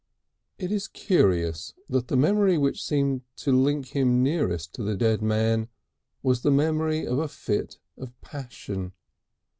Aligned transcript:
It 0.57 0.71
is 0.71 0.87
curious 0.87 1.75
that 1.87 2.07
the 2.07 2.17
memory 2.17 2.57
which 2.57 2.83
seemed 2.83 3.21
to 3.35 3.51
link 3.51 3.89
him 3.89 4.23
nearest 4.23 4.73
to 4.73 4.83
the 4.83 4.97
dead 4.97 5.21
man 5.21 5.67
was 6.23 6.41
the 6.41 6.49
memory 6.49 7.05
of 7.05 7.19
a 7.19 7.27
fit 7.27 7.77
of 7.99 8.19
passion. 8.19 8.93